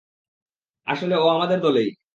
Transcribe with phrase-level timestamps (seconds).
[0.87, 1.89] আসলে, ও আমাদের দলেই।